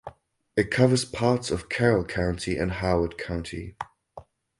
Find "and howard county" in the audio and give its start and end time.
2.57-3.75